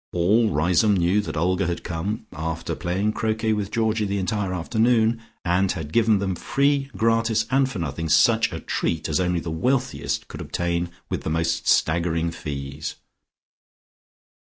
[0.13, 5.21] All Riseholme knew that Olga had come (after playing croquet with Georgie the entire afternoon)
[5.45, 9.51] and had given them free gratis and for nothing, such a treat as only the
[9.51, 12.95] wealthiest could obtain with the most staggering fees.